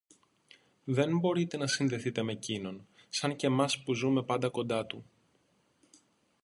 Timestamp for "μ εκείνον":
2.23-2.87